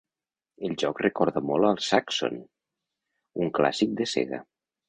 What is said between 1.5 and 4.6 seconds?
molt al Zaxxon, un clàssic de Sega.